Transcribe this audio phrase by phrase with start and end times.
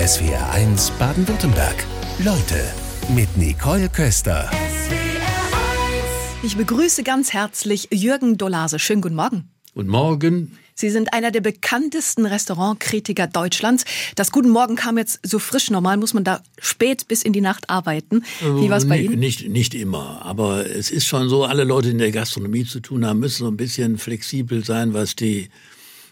[0.00, 1.84] SWR1 Baden-Württemberg.
[2.24, 2.64] Leute
[3.14, 4.50] mit Nicole Köster.
[6.42, 8.78] Ich begrüße ganz herzlich Jürgen Dolase.
[8.78, 9.50] Schönen guten Morgen.
[9.74, 10.56] Guten Morgen.
[10.74, 13.84] Sie sind einer der bekanntesten Restaurantkritiker Deutschlands.
[14.14, 15.70] Das Guten Morgen kam jetzt so frisch.
[15.70, 18.24] Normal muss man da spät bis in die Nacht arbeiten.
[18.40, 19.18] Wie war es bei Äh, Ihnen?
[19.18, 22.80] Nicht, nicht immer, aber es ist schon so, alle Leute, die in der Gastronomie zu
[22.80, 25.50] tun haben, müssen so ein bisschen flexibel sein, was die,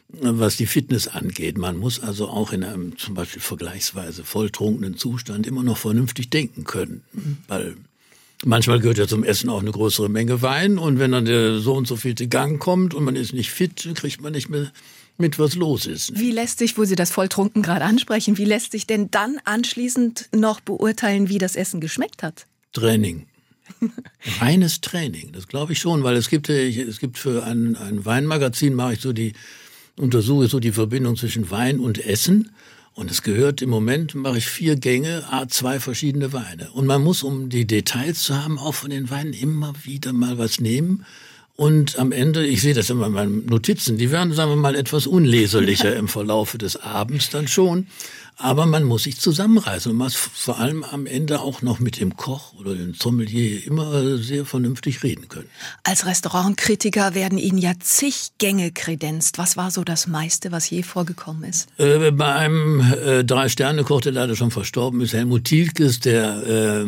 [0.08, 1.58] was die Fitness angeht.
[1.58, 6.64] Man muss also auch in einem zum Beispiel vergleichsweise volltrunkenen Zustand immer noch vernünftig denken
[6.64, 7.02] können,
[7.46, 7.76] weil
[8.44, 11.74] Manchmal gehört ja zum Essen auch eine größere Menge Wein und wenn dann der so
[11.74, 14.70] und so vielte Gang kommt und man ist nicht fit, kriegt man nicht mehr
[15.16, 16.16] mit, was los ist.
[16.16, 20.28] Wie lässt sich, wo Sie das Volltrunken gerade ansprechen, wie lässt sich denn dann anschließend
[20.36, 22.46] noch beurteilen, wie das Essen geschmeckt hat?
[22.72, 23.26] Training.
[24.40, 28.04] Reines Training, das glaube ich schon, weil es gibt, äh, es gibt für ein, ein
[28.04, 29.32] Weinmagazin, mache ich so die,
[29.98, 32.50] untersuche so die Verbindung zwischen Wein und Essen.
[32.94, 36.70] Und es gehört im Moment, mache ich vier Gänge, zwei verschiedene Weine.
[36.72, 40.36] Und man muss, um die Details zu haben, auch von den Weinen immer wieder mal
[40.38, 41.04] was nehmen.
[41.60, 44.76] Und am Ende, ich sehe das immer in meinen Notizen, die werden, sagen wir mal,
[44.76, 47.88] etwas unleserlicher im Verlaufe des Abends dann schon.
[48.36, 51.98] Aber man muss sich zusammenreißen und man muss vor allem am Ende auch noch mit
[51.98, 55.48] dem Koch oder dem Sommelier immer sehr vernünftig reden können.
[55.82, 59.38] Als Restaurantkritiker werden Ihnen ja zig Gänge kredenzt.
[59.38, 61.68] Was war so das meiste, was je vorgekommen ist?
[61.78, 66.86] Äh, bei einem äh, Drei-Sterne-Koch, der leider schon verstorben ist, Helmut Thielkes, der, äh,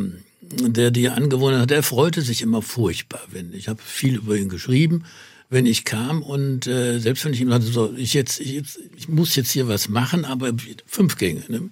[0.50, 3.22] der die angewohnt hat, der freute sich immer furchtbar.
[3.30, 5.04] Wenn ich habe viel über ihn geschrieben,
[5.48, 8.78] wenn ich kam und äh, selbst wenn ich ihm sagte, so, ich jetzt, ich jetzt,
[8.96, 10.52] ich muss jetzt hier was machen, aber
[10.86, 11.42] fünf Gänge.
[11.48, 11.70] Ne?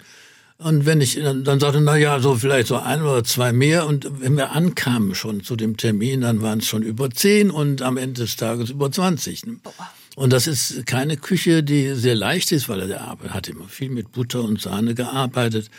[0.59, 3.87] Und wenn ich dann, dann sagte, na ja, so vielleicht so ein oder zwei mehr.
[3.87, 7.81] Und wenn wir ankamen schon zu dem Termin, dann waren es schon über zehn und
[7.81, 9.47] am Ende des Tages über 20.
[9.47, 9.57] Ne?
[10.17, 13.69] Und das ist keine Küche, die sehr leicht ist, weil er der Arbeit hat immer
[13.69, 15.71] viel mit Butter und Sahne gearbeitet.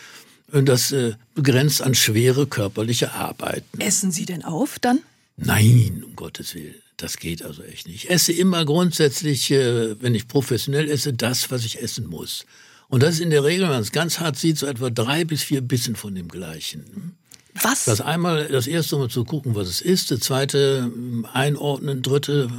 [0.51, 3.63] Und das äh, begrenzt an schwere körperliche Arbeit.
[3.75, 3.85] ne?
[3.85, 4.99] Essen Sie denn auf dann?
[5.37, 6.75] Nein, um Gottes Willen.
[6.97, 8.03] Das geht also echt nicht.
[8.03, 12.45] Ich esse immer grundsätzlich, äh, wenn ich professionell esse, das, was ich essen muss.
[12.89, 15.23] Und das ist in der Regel, wenn man es ganz hart sieht, so etwa drei
[15.23, 17.15] bis vier Bissen von dem Gleichen.
[17.61, 17.85] Was?
[17.85, 22.49] Das einmal, das erste Mal zu gucken, was es ist, das zweite ähm, einordnen, dritte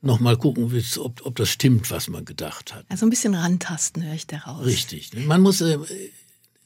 [0.00, 2.84] nochmal gucken, ob, ob das stimmt, was man gedacht hat.
[2.88, 4.64] also ein bisschen rantasten höre ich daraus.
[4.64, 5.10] Richtig.
[5.14, 5.78] Man muss, äh,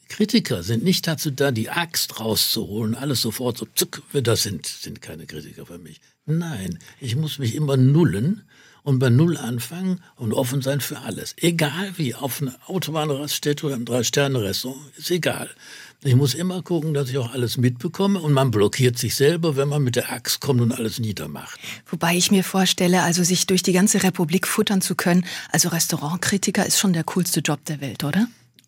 [0.09, 5.01] Kritiker sind nicht dazu da, die Axt rauszuholen, alles sofort so zuck, das sind, sind
[5.01, 6.01] keine Kritiker für mich.
[6.25, 8.43] Nein, ich muss mich immer nullen
[8.87, 11.35] und bei Null anfangen und offen sein für alles.
[11.37, 15.49] Egal wie, auf einer Autobahnraststätte oder im Drei-Sterne-Restaurant, ist egal.
[16.03, 19.67] Ich muss immer gucken, dass ich auch alles mitbekomme und man blockiert sich selber, wenn
[19.67, 21.59] man mit der Axt kommt und alles niedermacht.
[21.87, 26.65] Wobei ich mir vorstelle, also sich durch die ganze Republik futtern zu können, also Restaurantkritiker
[26.65, 28.27] ist schon der coolste Job der Welt, oder?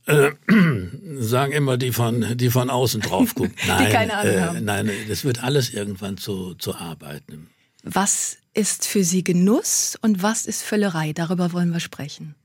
[1.20, 3.54] sagen immer die von, die von außen drauf gucken.
[3.68, 4.66] Nein, keine Ahnung äh, haben.
[4.66, 7.48] nein, das wird alles irgendwann zu, zu arbeiten.
[7.84, 11.14] Was ist für Sie Genuss und was ist Völlerei?
[11.14, 12.36] Darüber wollen wir sprechen.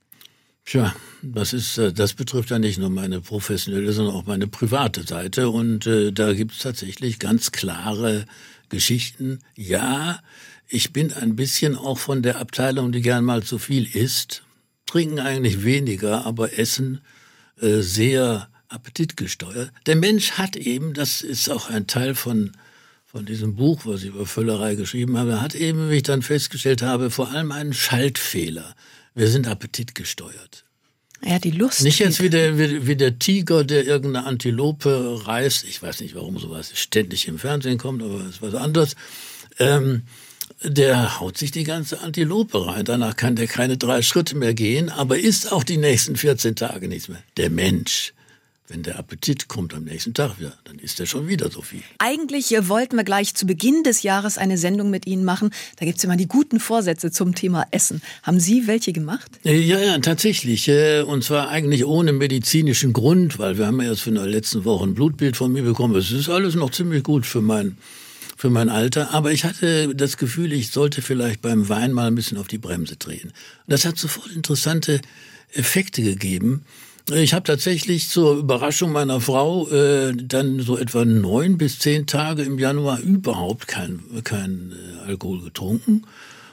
[0.67, 5.03] Tja, das ist, äh, das betrifft ja nicht nur meine professionelle, sondern auch meine private
[5.03, 5.51] Seite.
[5.51, 8.27] Und äh, da gibt's tatsächlich ganz klare
[8.69, 9.41] Geschichten.
[9.57, 10.21] Ja,
[10.69, 14.43] ich bin ein bisschen auch von der Abteilung, die gern mal zu viel isst.
[14.87, 17.14] Trinken eigentlich weniger, aber essen äh,
[17.57, 19.71] sehr appetitgesteuert.
[19.87, 22.53] Der Mensch hat eben, das ist auch ein Teil von
[23.15, 26.83] von diesem Buch, was ich über Völlerei geschrieben habe, hat eben, wie ich dann festgestellt
[26.83, 28.75] habe, vor allem einen Schaltfehler.
[29.15, 30.65] Wir sind appetitgesteuert.
[31.25, 31.85] Ja, die Lust.
[31.85, 35.63] Nicht jetzt wie der, wie, wie der Tiger, der irgendeine Antilope reißt.
[35.63, 38.97] Ich weiß nicht, warum sowas ständig im Fernsehen kommt, aber es ist was anderes.
[39.61, 40.03] Ähm,
[40.63, 42.85] der haut sich die ganze Antilope rein.
[42.85, 46.89] Danach kann der keine drei Schritte mehr gehen, aber isst auch die nächsten 14 Tage
[46.89, 47.23] nichts mehr.
[47.37, 48.13] Der Mensch.
[48.67, 51.83] Wenn der Appetit kommt am nächsten Tag wieder, dann isst er schon wieder so viel.
[51.99, 55.51] Eigentlich äh, wollten wir gleich zu Beginn des Jahres eine Sendung mit Ihnen machen.
[55.77, 58.01] Da gibt's immer die guten Vorsätze zum Thema Essen.
[58.23, 59.31] Haben Sie welche gemacht?
[59.45, 60.67] Äh, Ja, ja, tatsächlich.
[60.69, 64.65] äh, Und zwar eigentlich ohne medizinischen Grund, weil wir haben ja erst in der letzten
[64.65, 65.95] Woche ein Blutbild von mir bekommen.
[65.97, 67.77] Es ist alles noch ziemlich gut für mein,
[68.37, 69.13] für mein Alter.
[69.13, 72.59] Aber ich hatte das Gefühl, ich sollte vielleicht beim Wein mal ein bisschen auf die
[72.59, 73.33] Bremse drehen.
[73.67, 75.01] Das hat sofort interessante
[75.53, 76.65] Effekte gegeben.
[77.13, 82.43] Ich habe tatsächlich zur Überraschung meiner Frau äh, dann so etwa neun bis zehn Tage
[82.43, 86.07] im Januar überhaupt kein, kein äh, Alkohol getrunken.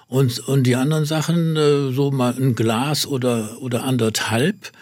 [0.09, 4.73] Und, und die anderen Sachen, äh, so mal ein Glas oder, oder anderthalb.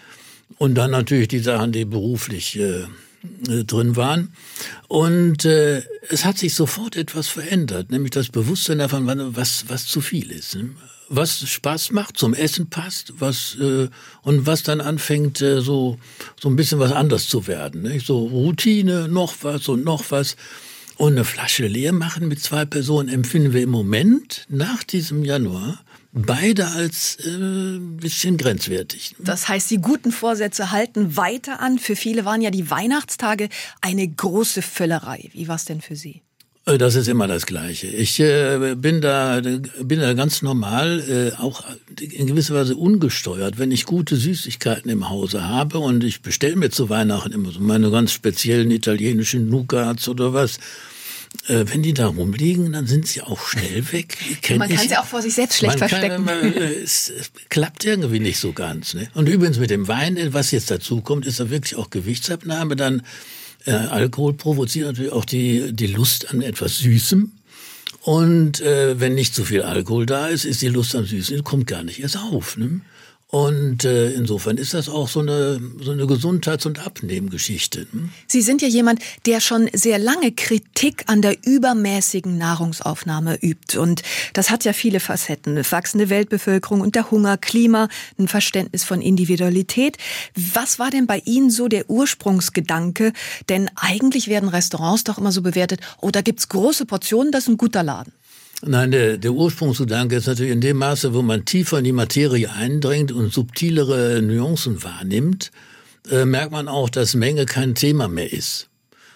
[0.58, 2.86] Und dann natürlich die Sachen, die beruflich äh,
[3.22, 4.32] drin waren.
[4.88, 9.06] Und äh, es hat sich sofort etwas verändert, nämlich das Bewusstsein davon,
[9.36, 10.56] was, was zu viel ist.
[10.56, 10.70] ne?
[11.10, 13.88] was Spaß macht, zum Essen passt, was äh,
[14.22, 15.98] und was dann anfängt äh, so
[16.40, 18.06] so ein bisschen was anders zu werden, nicht?
[18.06, 20.36] so Routine, noch was und noch was
[20.96, 25.80] und eine Flasche leer machen mit zwei Personen empfinden wir im Moment nach diesem Januar
[26.12, 29.14] beide als äh, bisschen grenzwertig.
[29.18, 31.78] Das heißt, die guten Vorsätze halten weiter an.
[31.78, 33.48] Für viele waren ja die Weihnachtstage
[33.80, 35.30] eine große Völlerei.
[35.32, 36.22] Wie war es denn für Sie?
[36.66, 37.86] Äh, das ist immer das Gleiche.
[37.86, 41.64] Ich äh, bin da bin da ganz normal, äh, auch
[42.00, 43.58] in gewisser Weise ungesteuert.
[43.58, 47.60] Wenn ich gute Süßigkeiten im Hause habe und ich bestelle mir zu Weihnachten immer so
[47.60, 50.58] meine ganz speziellen italienischen Nougats oder was,
[51.46, 54.16] äh, wenn die da rumliegen, dann sind sie auch schnell weg.
[54.56, 56.08] man kann sie auch vor sich selbst schlecht verstecken.
[56.08, 58.94] Kann, man, äh, es, es, klappt irgendwie nicht so ganz.
[58.94, 59.08] Ne?
[59.14, 62.76] Und übrigens mit dem Wein, was jetzt dazu kommt, ist da wirklich auch Gewichtsabnahme.
[62.76, 63.02] Dann
[63.66, 67.32] äh, Alkohol provoziert natürlich auch die, die Lust an etwas Süßem.
[68.02, 71.66] Und äh, wenn nicht zu viel Alkohol da ist, ist die Lust am Süßen, kommt
[71.66, 72.56] gar nicht erst auf.
[72.56, 72.80] Ne?
[73.30, 77.86] Und äh, insofern ist das auch so eine, so eine Gesundheits- und Abnehmgeschichte.
[77.92, 78.10] Hm?
[78.26, 83.78] Sie sind ja jemand, der schon sehr lange Kritik an der übermäßigen Nahrungsaufnahme übt.
[83.78, 85.52] Und das hat ja viele Facetten.
[85.52, 87.88] Eine wachsende Weltbevölkerung und der Hunger, Klima,
[88.18, 89.96] ein Verständnis von Individualität.
[90.34, 93.12] Was war denn bei Ihnen so der Ursprungsgedanke?
[93.48, 97.50] Denn eigentlich werden Restaurants doch immer so bewertet, oh, da gibt's große Portionen, das ist
[97.50, 98.12] ein guter Laden.
[98.62, 102.50] Nein, der, der Ursprungsgedanke ist natürlich in dem Maße, wo man tiefer in die Materie
[102.52, 105.50] eindringt und subtilere Nuancen wahrnimmt,
[106.10, 108.68] äh, merkt man auch, dass Menge kein Thema mehr ist.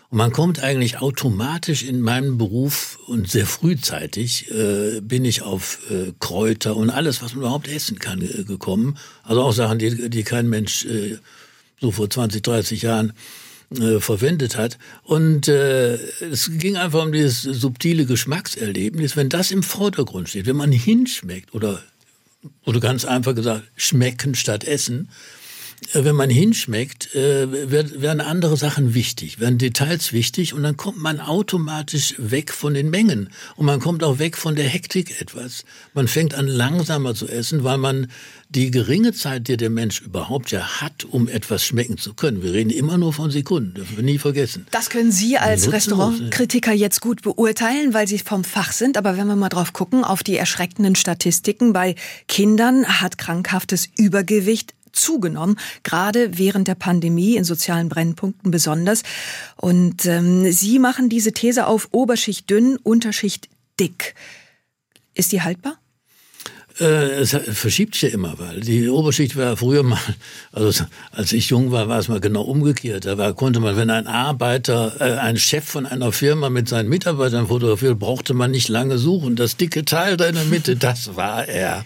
[0.08, 5.78] Und man kommt eigentlich automatisch in meinem Beruf und sehr frühzeitig äh, bin ich auf
[5.90, 8.96] äh, Kräuter und alles, was man überhaupt essen kann, äh, gekommen.
[9.24, 11.18] Also auch Sachen, die, die kein Mensch äh,
[11.82, 13.12] so vor 20, 30 Jahren
[13.76, 14.78] äh, verwendet hat.
[15.02, 19.16] Und äh, es ging einfach um dieses subtile Geschmackserlebnis.
[19.16, 21.82] Wenn das im Vordergrund steht, wenn man hinschmeckt oder,
[22.64, 25.10] oder ganz einfach gesagt, schmecken statt essen,
[25.92, 31.20] wenn man hinschmeckt, äh, werden andere Sachen wichtig, werden Details wichtig und dann kommt man
[31.20, 35.64] automatisch weg von den Mengen und man kommt auch weg von der Hektik etwas.
[35.92, 38.08] Man fängt an langsamer zu essen, weil man
[38.48, 42.42] die geringe Zeit, die der Mensch überhaupt ja hat, um etwas schmecken zu können.
[42.42, 44.66] Wir reden immer nur von Sekunden, dürfen wir nie vergessen.
[44.70, 48.96] Das können Sie als Restaurantkritiker jetzt gut beurteilen, weil Sie vom Fach sind.
[48.96, 51.96] Aber wenn wir mal drauf gucken, auf die erschreckenden Statistiken bei
[52.28, 59.02] Kindern hat krankhaftes Übergewicht zugenommen, gerade während der Pandemie in sozialen Brennpunkten besonders.
[59.56, 63.48] Und ähm, Sie machen diese These auf Oberschicht dünn, Unterschicht
[63.78, 64.14] dick.
[65.14, 65.78] Ist die haltbar?
[66.80, 70.00] Äh, es verschiebt sich ja immer, weil die Oberschicht war früher mal,
[70.52, 73.06] also als ich jung war, war es mal genau umgekehrt.
[73.06, 76.88] Da war, konnte man, wenn ein Arbeiter, äh, ein Chef von einer Firma mit seinen
[76.88, 79.36] Mitarbeitern fotografiert, brauchte man nicht lange suchen.
[79.36, 81.84] Das dicke Teil da in der Mitte, das war er,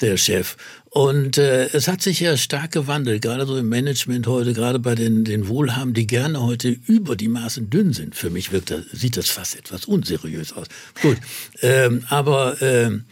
[0.00, 0.56] der Chef.
[0.94, 4.94] Und äh, es hat sich ja stark gewandelt, gerade so im Management heute, gerade bei
[4.94, 8.14] den, den Wohlhaben, die gerne heute über die Maßen dünn sind.
[8.14, 10.68] Für mich wirkt das, sieht das fast etwas unseriös aus.
[11.02, 11.16] Gut,
[11.62, 13.06] ähm, aber ähm,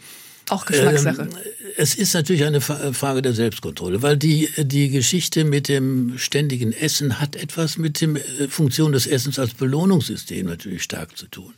[0.47, 1.23] auch Geschmackssache.
[1.23, 1.29] Ähm,
[1.75, 7.19] es ist natürlich eine Frage der Selbstkontrolle, weil die, die Geschichte mit dem ständigen Essen
[7.19, 11.53] hat etwas mit der äh, Funktion des Essens als Belohnungssystem natürlich stark zu tun.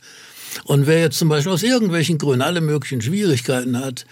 [0.64, 4.06] Und wer jetzt zum Beispiel aus irgendwelchen Gründen alle möglichen Schwierigkeiten hat,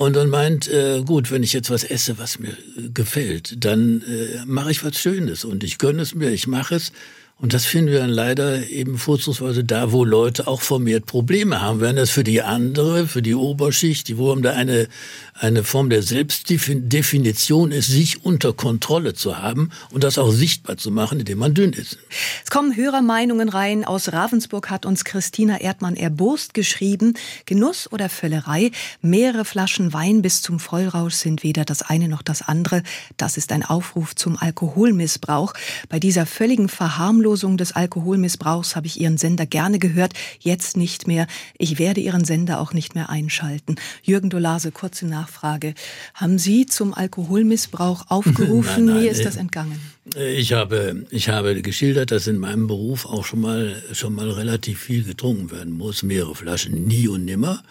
[0.00, 2.56] und dann meint, äh, gut, wenn ich jetzt was esse, was mir
[2.94, 6.92] gefällt, dann äh, mache ich was Schönes und ich gönne es mir, ich mache es
[7.42, 11.80] und das finden wir dann leider eben vorzugsweise da, wo Leute auch vermehrt Probleme haben.
[11.80, 14.88] Während das für die andere, für die Oberschicht, die wo da eine,
[15.32, 20.90] eine Form der Selbstdefinition ist, sich unter Kontrolle zu haben und das auch sichtbar zu
[20.90, 21.96] machen, indem man dünn ist.
[22.44, 23.86] Es kommen Hörermeinungen rein.
[23.86, 27.14] Aus Ravensburg hat uns Christina Erdmann erbost geschrieben.
[27.46, 28.70] Genuss oder Völlerei?
[29.00, 32.82] Mehrere Flaschen Wein bis zum Vollrausch sind weder das eine noch das andere.
[33.16, 35.54] Das ist ein Aufruf zum Alkoholmissbrauch.
[35.88, 41.06] Bei dieser völligen Verharmlosung Verharmlosung des Alkoholmissbrauchs habe ich Ihren Sender gerne gehört, jetzt nicht
[41.06, 41.28] mehr.
[41.58, 43.76] Ich werde Ihren Sender auch nicht mehr einschalten.
[44.02, 45.74] Jürgen Dolase, kurze Nachfrage.
[46.14, 48.84] Haben Sie zum Alkoholmissbrauch aufgerufen?
[48.86, 49.80] nein, nein, Wie ist das entgangen?
[50.16, 54.80] Ich habe, ich habe geschildert, dass in meinem Beruf auch schon mal, schon mal relativ
[54.80, 56.02] viel getrunken werden muss.
[56.02, 57.62] Mehrere Flaschen, nie und nimmer.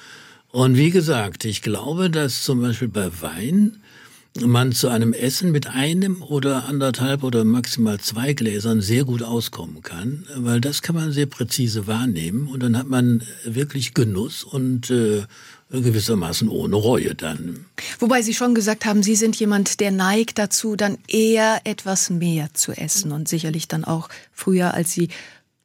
[0.52, 3.82] Und wie gesagt, ich glaube, dass zum Beispiel bei Wein
[4.40, 9.82] man zu einem Essen mit einem oder anderthalb oder maximal zwei Gläsern sehr gut auskommen
[9.82, 14.90] kann, weil das kann man sehr präzise wahrnehmen und dann hat man wirklich Genuss und
[14.92, 15.24] äh,
[15.72, 17.66] gewissermaßen ohne Reue dann.
[18.00, 22.50] Wobei Sie schon gesagt haben, Sie sind jemand, der neigt dazu, dann eher etwas mehr
[22.54, 25.10] zu essen und sicherlich dann auch früher, als Sie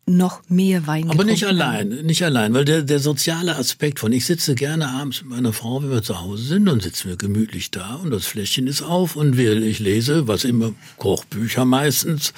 [0.06, 4.26] noch mehr Wein Aber nicht allein, nicht allein, weil der, der soziale Aspekt von, ich
[4.26, 7.70] sitze gerne abends mit meiner Frau, wenn wir zu Hause sind, dann sitzen wir gemütlich
[7.70, 12.34] da und das Fläschchen ist auf und wir, ich lese, was immer, Kochbücher meistens.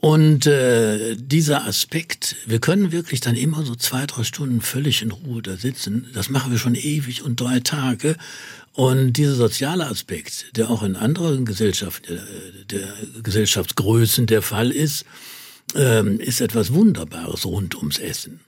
[0.00, 5.10] Und äh, dieser Aspekt, wir können wirklich dann immer so zwei, drei Stunden völlig in
[5.10, 6.06] Ruhe da sitzen.
[6.12, 8.16] Das machen wir schon ewig und drei Tage.
[8.74, 12.20] Und dieser soziale Aspekt, der auch in anderen Gesellschaften,
[12.70, 12.88] der, der
[13.22, 15.06] Gesellschaftsgrößen der Fall ist,
[15.74, 18.40] ähm, ist etwas Wunderbares rund ums Essen.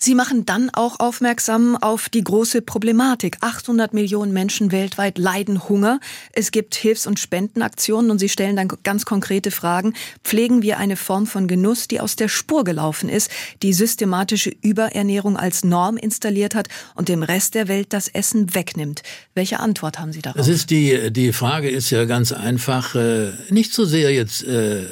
[0.00, 3.38] Sie machen dann auch aufmerksam auf die große Problematik.
[3.40, 5.98] 800 Millionen Menschen weltweit leiden Hunger.
[6.32, 9.94] Es gibt Hilfs- und Spendenaktionen und Sie stellen dann ganz konkrete Fragen.
[10.22, 13.28] Pflegen wir eine Form von Genuss, die aus der Spur gelaufen ist,
[13.64, 19.02] die systematische Überernährung als Norm installiert hat und dem Rest der Welt das Essen wegnimmt?
[19.34, 20.40] Welche Antwort haben Sie darauf?
[20.40, 24.84] Es ist die, die Frage ist ja ganz einfach, äh, nicht so sehr jetzt äh,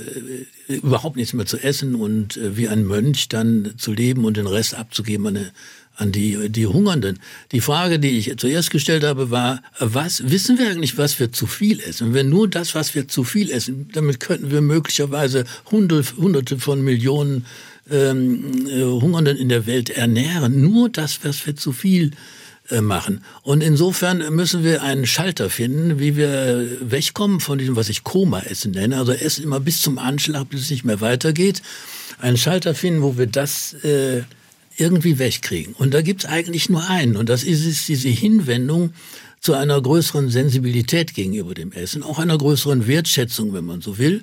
[0.69, 4.46] überhaupt nichts mehr zu essen und äh, wie ein Mönch dann zu leben und den
[4.47, 5.51] Rest abzugeben an,
[5.97, 7.19] an die, die Hungernden.
[7.53, 11.47] Die Frage, die ich zuerst gestellt habe, war, was wissen wir eigentlich, was wir zu
[11.47, 12.15] viel essen?
[12.15, 16.83] Wenn nur das, was wir zu viel essen, damit könnten wir möglicherweise hunderte, hunderte von
[16.83, 17.47] Millionen
[17.91, 20.61] ähm, äh, Hungernden in der Welt ernähren.
[20.61, 22.13] Nur das, was wir zu viel
[22.69, 23.23] äh, machen.
[23.43, 28.73] Und insofern müssen wir einen Schalter finden, wie wir wegkommen von diesem, was ich Koma-Essen
[28.73, 31.63] nenne, also Essen immer bis zum Anschlag, bis es nicht mehr weitergeht.
[32.19, 34.23] Einen Schalter finden, wo wir das äh,
[34.77, 35.75] irgendwie wegkriegen.
[35.75, 37.17] Und da gibt's eigentlich nur einen.
[37.17, 38.93] Und das ist, ist diese Hinwendung
[39.41, 44.23] zu einer größeren Sensibilität gegenüber dem Essen, auch einer größeren Wertschätzung, wenn man so will.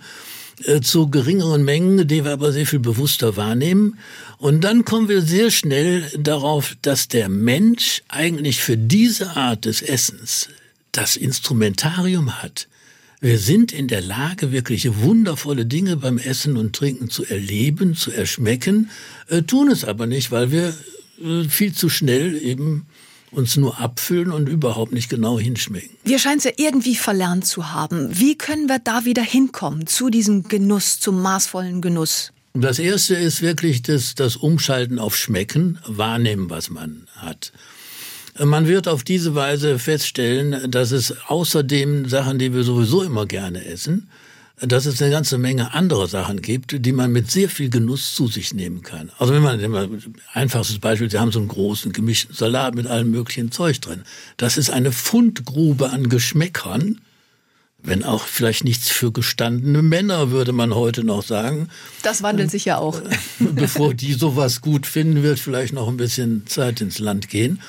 [0.65, 3.98] Äh, zu geringeren Mengen, die wir aber sehr viel bewusster wahrnehmen.
[4.38, 9.81] Und dann kommen wir sehr schnell darauf, dass der Mensch eigentlich für diese Art des
[9.81, 10.50] Essens
[10.91, 12.67] das Instrumentarium hat.
[13.24, 18.12] Wir sind in der Lage, wirklich wundervolle Dinge beim Essen und Trinken zu erleben, zu
[18.12, 18.89] erschmecken,
[19.30, 20.74] äh, tun es aber nicht, weil wir
[21.24, 22.86] äh, viel zu schnell eben
[23.32, 25.92] uns nur abfüllen und überhaupt nicht genau hinschmecken.
[26.03, 28.10] Wir scheinen es ja irgendwie verlernt zu haben.
[28.12, 32.34] Wie können wir da wieder hinkommen zu diesem Genuss, zum maßvollen Genuss?
[32.53, 37.53] Das erste ist wirklich das, das Umschalten auf Schmecken, wahrnehmen, was man hat.
[38.40, 43.63] Man wird auf diese Weise feststellen, dass es außerdem Sachen, die wir sowieso immer gerne
[43.66, 44.10] essen,
[44.60, 48.28] dass es eine ganze Menge andere Sachen gibt, die man mit sehr viel Genuss zu
[48.28, 49.12] sich nehmen kann.
[49.18, 49.88] Also wenn man, immer,
[50.34, 54.04] einfachstes Beispiel, Sie haben so einen großen gemischten Salat mit allem möglichen Zeug drin.
[54.38, 57.02] Das ist eine Fundgrube an Geschmäckern,
[57.86, 61.68] wenn auch vielleicht nichts für gestandene Männer, würde man heute noch sagen.
[62.02, 63.02] Das wandelt sich ja auch.
[63.40, 67.60] Bevor die sowas gut finden, wird vielleicht noch ein bisschen Zeit ins Land gehen.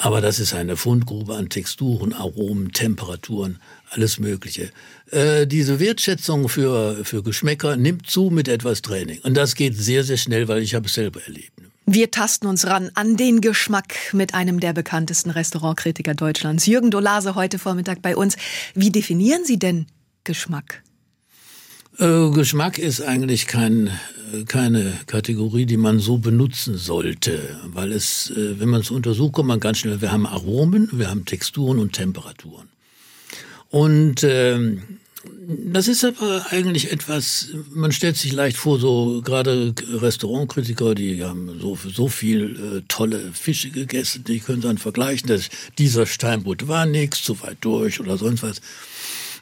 [0.00, 3.58] Aber das ist eine Fundgrube an Texturen, Aromen, Temperaturen,
[3.90, 4.70] alles Mögliche.
[5.10, 9.18] Äh, diese Wertschätzung für, für Geschmäcker nimmt zu mit etwas Training.
[9.24, 11.50] Und das geht sehr, sehr schnell, weil ich habe es selber erlebt.
[11.84, 17.34] Wir tasten uns ran an den Geschmack mit einem der bekanntesten Restaurantkritiker Deutschlands, Jürgen Dolase,
[17.34, 18.36] heute Vormittag bei uns.
[18.74, 19.86] Wie definieren Sie denn
[20.22, 20.82] Geschmack?
[21.98, 23.88] Äh, Geschmack ist eigentlich kein,
[24.32, 29.32] äh, keine Kategorie, die man so benutzen sollte, weil es, äh, wenn man es untersucht,
[29.32, 32.68] kommt man ganz schnell, wir haben Aromen, wir haben Texturen und Temperaturen.
[33.70, 34.82] Und ähm,
[35.48, 41.58] das ist aber eigentlich etwas, man stellt sich leicht vor, so gerade Restaurantkritiker, die haben
[41.60, 46.86] so, so viel äh, tolle Fische gegessen, die können dann vergleichen, dass dieser Steinbutt war
[46.86, 48.60] nichts, zu weit durch oder sonst was.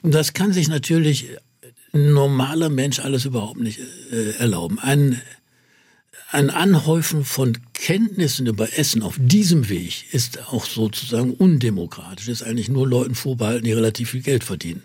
[0.03, 1.29] Und das kann sich natürlich
[1.97, 3.81] normaler Mensch alles überhaupt nicht
[4.13, 4.79] äh, erlauben.
[4.79, 5.21] Ein,
[6.31, 12.69] ein Anhäufen von Kenntnissen über Essen auf diesem Weg ist auch sozusagen undemokratisch, ist eigentlich
[12.69, 14.83] nur Leuten vorbehalten, die relativ viel Geld verdienen.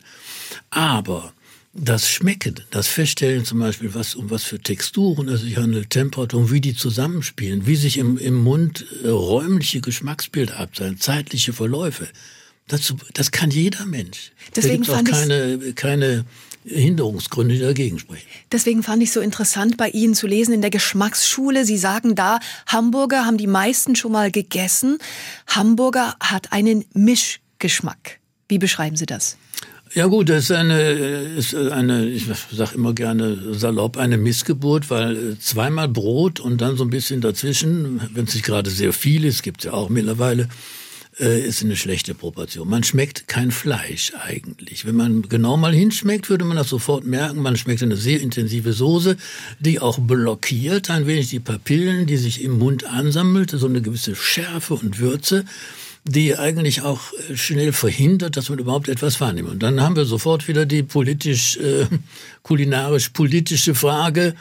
[0.69, 1.33] Aber
[1.73, 6.51] das Schmecken, das Feststellen zum Beispiel, was, um was für Texturen es sich handelt, Temperaturen,
[6.51, 12.07] wie die zusammenspielen, wie sich im, im Mund äh, räumliche Geschmacksbilder abzeichnen, zeitliche Verläufe,
[12.71, 14.31] das, das kann jeder Mensch.
[14.55, 16.25] Deswegen da gibt auch keine, keine
[16.63, 18.27] Hinderungsgründe, die dagegen sprechen.
[18.51, 21.65] Deswegen fand ich so interessant bei Ihnen zu lesen in der Geschmacksschule.
[21.65, 24.99] Sie sagen da, Hamburger haben die meisten schon mal gegessen.
[25.47, 28.19] Hamburger hat einen Mischgeschmack.
[28.47, 29.37] Wie beschreiben Sie das?
[29.93, 35.37] Ja gut, das ist eine, ist eine ich sage immer gerne salopp, eine Missgeburt, weil
[35.39, 39.43] zweimal Brot und dann so ein bisschen dazwischen, wenn es nicht gerade sehr viel ist,
[39.43, 40.47] gibt es ja auch mittlerweile,
[41.19, 42.69] äh, ist eine schlechte Proportion.
[42.69, 44.85] Man schmeckt kein Fleisch eigentlich.
[44.85, 47.41] Wenn man genau mal hinschmeckt, würde man das sofort merken.
[47.41, 49.17] Man schmeckt eine sehr intensive Soße,
[49.59, 54.15] die auch blockiert ein wenig die Papillen, die sich im Mund ansammelt, so eine gewisse
[54.15, 55.45] Schärfe und Würze
[56.03, 56.99] die eigentlich auch
[57.29, 59.49] äh, schnell verhindert, dass man überhaupt etwas wahrnimmt.
[59.49, 61.85] Und dann haben wir sofort wieder die politisch, äh,
[63.75, 64.33] Frage,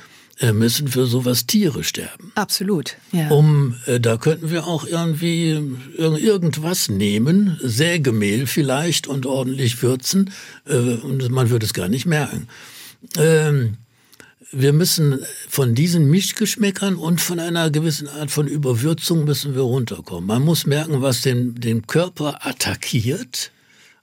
[0.52, 2.32] müssen für sowas Tiere sterben.
[2.34, 2.96] Absolut.
[3.12, 3.30] Ja.
[3.30, 5.50] Um, äh, da könnten wir auch irgendwie
[5.96, 10.30] irg irgendwas nehmen, Sägemehl vielleicht und ordentlich würzen,
[10.66, 12.48] äh, und man würde es gar nicht merken.
[13.18, 13.76] Ähm,
[14.52, 20.26] wir müssen von diesen Mischgeschmäckern und von einer gewissen Art von Überwürzung müssen wir runterkommen.
[20.26, 23.52] Man muss merken, was den, den Körper attackiert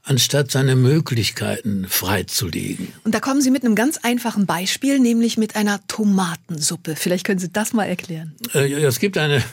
[0.08, 2.88] anstatt seine Möglichkeiten freizulegen.
[3.04, 6.96] Und da kommen Sie mit einem ganz einfachen Beispiel, nämlich mit einer Tomatensuppe.
[6.96, 8.34] Vielleicht können Sie das mal erklären.
[8.54, 9.44] Äh, es gibt eine,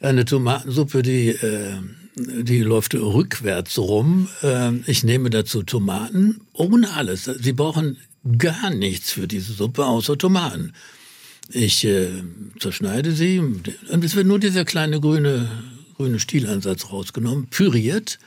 [0.00, 1.72] eine Tomatensuppe, die, äh,
[2.14, 4.28] die läuft rückwärts rum.
[4.42, 7.24] Äh, ich nehme dazu Tomaten, ohne alles.
[7.24, 7.98] Sie brauchen
[8.38, 10.72] gar nichts für diese Suppe außer Tomaten.
[11.50, 11.86] Ich
[12.58, 13.68] zerschneide sie und
[14.02, 15.50] es wird nur dieser kleine grüne,
[15.98, 18.18] grüne Stielansatz rausgenommen, püriert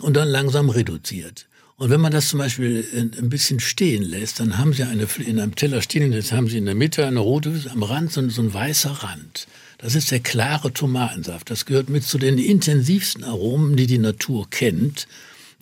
[0.00, 1.46] und dann langsam reduziert.
[1.76, 5.40] Und wenn man das zum Beispiel ein bisschen stehen lässt, dann haben Sie eine, in
[5.40, 8.42] einem Teller stehen, jetzt haben Sie in der Mitte eine rote, am Rand so, so
[8.42, 9.48] ein weißer Rand.
[9.78, 11.50] Das ist der klare Tomatensaft.
[11.50, 15.08] Das gehört mit zu den intensivsten Aromen, die die Natur kennt.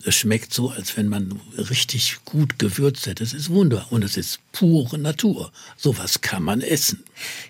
[0.05, 3.23] Es schmeckt so, als wenn man richtig gut gewürzt hätte.
[3.23, 5.51] Es ist Wunder und es ist pure Natur.
[5.77, 7.03] Sowas kann man essen.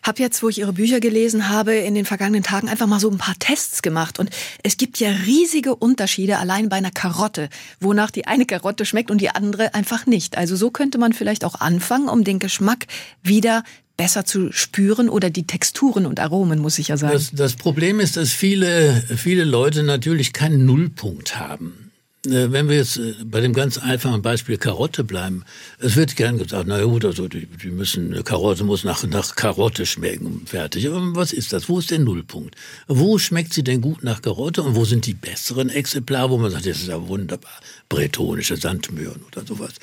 [0.04, 3.10] Hab jetzt, wo ich Ihre Bücher gelesen habe, in den vergangenen Tagen einfach mal so
[3.10, 4.30] ein paar Tests gemacht und
[4.64, 9.22] es gibt ja riesige Unterschiede allein bei einer Karotte, wonach die eine Karotte schmeckt und
[9.22, 10.38] die andere einfach nicht.
[10.38, 12.88] Also so könnte man vielleicht auch anfangen, um den Geschmack
[13.24, 13.64] wieder
[14.02, 17.14] besser zu spüren oder die Texturen und Aromen, muss ich ja sagen.
[17.14, 21.91] Das, das Problem ist, dass viele, viele Leute natürlich keinen Nullpunkt haben.
[22.26, 25.44] Äh, wenn wir jetzt äh, bei dem ganz einfachen Beispiel Karotte bleiben,
[25.80, 29.36] es wird gern gesagt, na gut, also die, die müssen, eine Karotte muss nach, nach
[29.36, 30.88] Karotte schmecken, fertig.
[30.88, 31.68] Aber was ist das?
[31.68, 32.56] Wo ist der Nullpunkt?
[32.88, 36.52] Wo schmeckt sie denn gut nach Karotte und wo sind die besseren Exemplare, wo man
[36.52, 37.60] sagt, das ist ja wunderbar,
[37.90, 39.74] bretonische Sandmöhren oder sowas.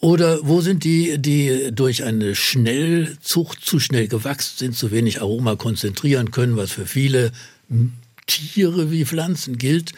[0.00, 5.54] Oder wo sind die, die durch eine Schnellzucht zu schnell gewachsen sind, zu wenig Aroma
[5.54, 7.32] konzentrieren können, was für viele
[8.26, 9.92] Tiere wie Pflanzen gilt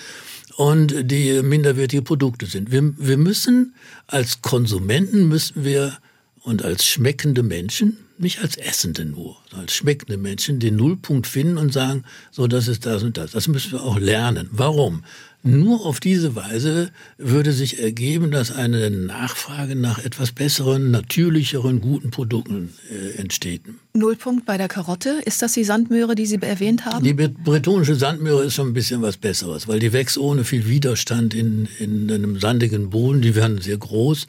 [0.58, 2.72] und die minderwertige Produkte sind.
[2.72, 3.76] Wir, wir müssen
[4.08, 5.96] als Konsumenten müssen wir
[6.42, 11.72] und als schmeckende Menschen, nicht als Essende nur, als schmeckende Menschen den Nullpunkt finden und
[11.72, 13.30] sagen, so, das ist das und das.
[13.30, 14.48] Das müssen wir auch lernen.
[14.50, 15.04] Warum?
[15.50, 22.10] Nur auf diese Weise würde sich ergeben, dass eine Nachfrage nach etwas besseren, natürlicheren, guten
[22.10, 23.62] Produkten äh, entsteht.
[23.94, 25.20] Nullpunkt bei der Karotte.
[25.24, 27.04] Ist das die Sandmöhre, die Sie erwähnt haben?
[27.04, 31.34] Die bretonische Sandmöhre ist schon ein bisschen was Besseres, weil die wächst ohne viel Widerstand
[31.34, 33.22] in, in einem sandigen Boden.
[33.22, 34.26] Die werden sehr groß.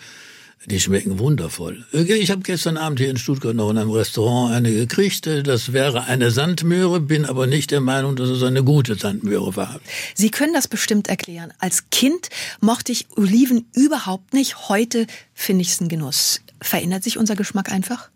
[0.66, 1.86] Die schmecken wundervoll.
[1.94, 5.26] Ich habe gestern Abend hier in Stuttgart noch in einem Restaurant eine gekriegt.
[5.26, 9.80] Das wäre eine Sandmöhre, bin aber nicht der Meinung, dass es eine gute Sandmöhre war.
[10.16, 11.54] Sie können das bestimmt erklären.
[11.60, 14.70] Als Kind mochte ich Oliven überhaupt nicht.
[14.70, 16.42] Heute finde ich es ein Genuss.
[16.62, 18.10] Verändert sich unser Geschmack einfach?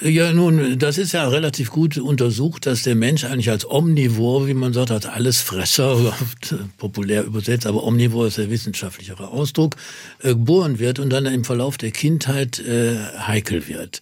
[0.00, 4.54] Ja, nun, das ist ja relativ gut untersucht, dass der Mensch eigentlich als Omnivor, wie
[4.54, 6.12] man sagt, als Allesfresser,
[6.78, 9.76] populär übersetzt, aber Omnivor ist der wissenschaftlichere Ausdruck,
[10.20, 14.00] äh, geboren wird und dann im Verlauf der Kindheit äh, heikel wird.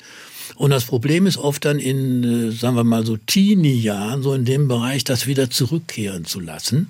[0.57, 4.47] Und das Problem ist oft dann in, äh, sagen wir mal so Teenie-Jahren, so in
[4.47, 6.89] dem Bereich, das wieder zurückkehren zu lassen.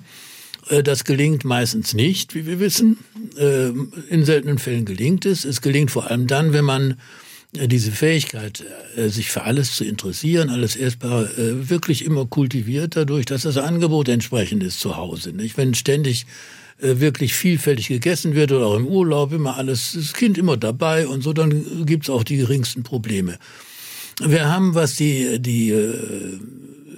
[0.69, 2.99] Äh, das gelingt meistens nicht, wie wir wissen.
[3.37, 3.71] Äh,
[4.09, 5.43] in seltenen Fällen gelingt es.
[5.43, 6.95] Es gelingt vor allem dann, wenn man
[7.55, 8.63] diese Fähigkeit,
[8.95, 13.57] äh, sich für alles zu interessieren, alles erstmal äh, wirklich immer kultiviert dadurch, dass das
[13.57, 15.33] Angebot entsprechend ist zu Hause.
[15.33, 15.57] Nicht?
[15.57, 16.25] Wenn ständig
[16.81, 21.07] äh, wirklich vielfältig gegessen wird oder auch im Urlaub immer alles, das Kind immer dabei
[21.07, 23.37] und so, dann gibt's auch die geringsten Probleme.
[24.19, 25.73] Wir haben, was die, die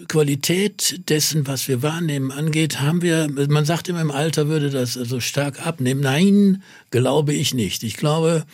[0.09, 4.97] Qualität dessen, was wir wahrnehmen, angeht, haben wir, man sagt immer im Alter würde das
[4.97, 6.01] also stark abnehmen.
[6.01, 7.83] Nein, glaube ich nicht.
[7.83, 8.45] Ich glaube,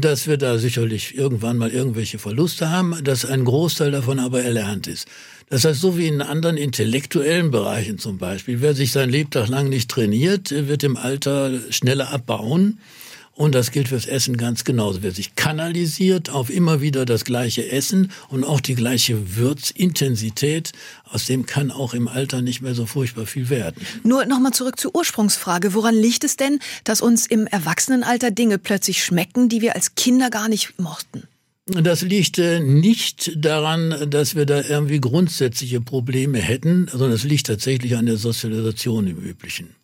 [0.00, 4.86] dass wir da sicherlich irgendwann mal irgendwelche Verluste haben, dass ein Großteil davon aber erlernt
[4.86, 5.08] ist.
[5.48, 9.68] Das heißt, so wie in anderen intellektuellen Bereichen zum Beispiel, wer sich sein Lebtag lang
[9.68, 12.78] nicht trainiert, wird im Alter schneller abbauen.
[13.42, 15.02] Und das gilt fürs Essen ganz genauso.
[15.02, 20.70] Wer sich kanalisiert auf immer wieder das gleiche Essen und auch die gleiche Würzintensität,
[21.10, 23.84] aus dem kann auch im Alter nicht mehr so furchtbar viel werden.
[24.04, 25.74] Nur nochmal zurück zur Ursprungsfrage.
[25.74, 30.30] Woran liegt es denn, dass uns im Erwachsenenalter Dinge plötzlich schmecken, die wir als Kinder
[30.30, 31.24] gar nicht mochten?
[31.66, 37.48] Das liegt äh, nicht daran, dass wir da irgendwie grundsätzliche Probleme hätten, sondern es liegt
[37.48, 39.74] tatsächlich an der Sozialisation im Üblichen.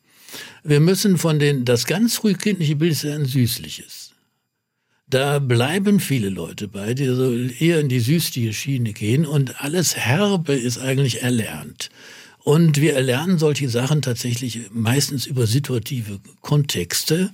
[0.62, 4.12] Wir müssen von den, das ganz frühkindliche Bild ist ein süßliches.
[5.11, 9.97] Da bleiben viele Leute bei, die so eher in die süßliche Schiene gehen und alles
[9.97, 11.88] Herbe ist eigentlich erlernt.
[12.45, 17.31] Und wir erlernen solche Sachen tatsächlich meistens über situative Kontexte,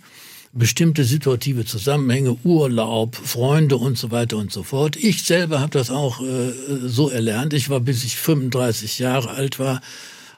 [0.53, 4.97] bestimmte situative Zusammenhänge, Urlaub, Freunde und so weiter und so fort.
[4.97, 6.53] Ich selber habe das auch äh,
[6.85, 7.55] so erlernt.
[7.55, 9.81] Ich war, bis ich 35 Jahre alt war,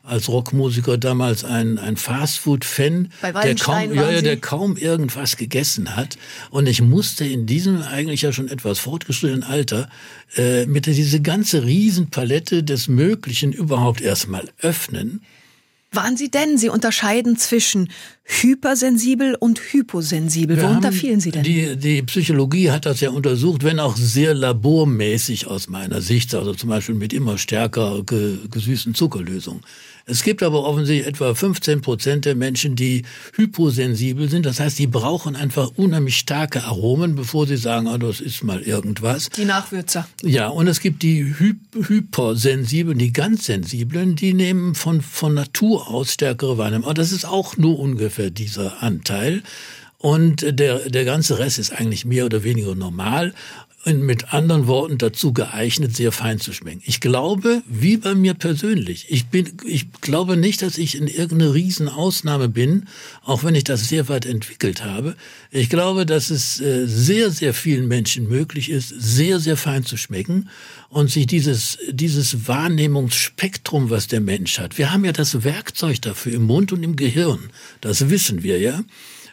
[0.07, 6.17] als Rockmusiker damals ein, ein Fastfood-Fan, der kaum, ja, ja, der kaum irgendwas gegessen hat.
[6.51, 9.89] Und ich musste in diesem eigentlich ja schon etwas fortgeschrittenen Alter
[10.37, 15.21] äh, mit diese ganze Riesenpalette des Möglichen überhaupt erstmal öffnen.
[15.93, 16.59] Waren Sie denn?
[16.59, 17.89] Sie unterscheiden zwischen
[18.25, 20.57] hypersensibel und hyposensibel.
[20.57, 21.43] Wir Worunter fielen Sie denn?
[21.43, 26.55] Die, die Psychologie hat das ja untersucht, wenn auch sehr labormäßig aus meiner Sicht, also
[26.55, 29.63] zum Beispiel mit immer stärker gesüßten Zuckerlösungen.
[30.09, 33.03] Es gibt aber offensichtlich etwa 15 Prozent der Menschen, die
[33.35, 34.47] hyposensibel sind.
[34.47, 38.63] Das heißt, die brauchen einfach unheimlich starke Aromen, bevor sie sagen, oh, das ist mal
[38.63, 39.31] irgendwas.
[39.31, 40.07] Die Nachwürzer.
[40.23, 45.89] Ja, und es gibt die Hy hypersensiblen, die ganz sensiblen, die nehmen von, von Natur
[45.89, 46.77] aus stärkere Weine.
[46.77, 49.43] Aber das ist auch nur ungefähr dieser Anteil.
[49.99, 53.35] Und der, der ganze Rest ist eigentlich mehr oder weniger normal
[53.87, 56.83] mit anderen Worten dazu geeignet, sehr fein zu schmecken.
[56.85, 61.55] Ich glaube, wie bei mir persönlich, ich bin, ich glaube nicht, dass ich in irgendeine
[61.55, 62.87] Riesenausnahme bin,
[63.23, 65.15] auch wenn ich das sehr weit entwickelt habe.
[65.53, 69.97] Ich glaube, dass es äh, sehr, sehr vielen Menschen möglich ist, sehr, sehr fein zu
[69.97, 70.49] schmecken
[70.89, 74.79] und sich dieses, dieses Wahrnehmungsspektrum, was der Mensch hat.
[74.79, 77.51] Wir haben ja das Werkzeug dafür im Mund und im Gehirn.
[77.81, 78.83] Das wissen wir ja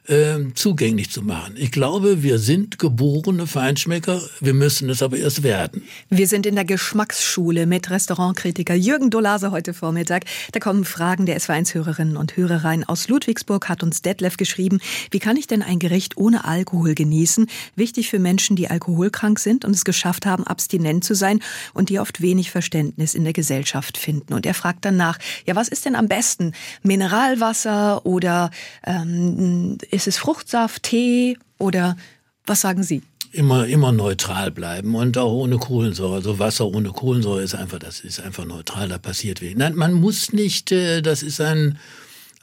[0.07, 1.55] äh, zugänglich zu machen.
[1.57, 5.83] Ich glaube, wir sind geborene Feinschmecker, wir müssen es aber erst werden.
[6.09, 10.25] Wir sind in der Geschmacksschule mit Restaurantkritiker Jürgen Dolase heute Vormittag.
[10.51, 12.83] Da kommen Fragen der S1-Hörerinnen und Hörer rein.
[12.83, 14.79] Aus Ludwigsburg hat uns Detlef geschrieben,
[15.11, 17.47] wie kann ich denn ein Gericht ohne Alkohol genießen?
[17.75, 21.39] Wichtig für Menschen, die alkoholkrank sind und es geschafft haben, abstinent zu sein
[21.73, 24.33] und die oft wenig Verständnis in der Gesellschaft finden.
[24.33, 26.53] Und er fragt danach, ja, was ist denn am besten?
[26.81, 28.51] Mineralwasser oder
[28.85, 31.95] ähm, ist es Fruchtsaft, Tee oder
[32.45, 33.03] was sagen Sie?
[33.31, 36.15] Immer, immer neutral bleiben und auch ohne Kohlensäure.
[36.15, 39.57] Also Wasser ohne Kohlensäure ist einfach, das ist einfach neutral, da passiert wenig.
[39.57, 41.79] Nein, man muss nicht, äh, das ist ein,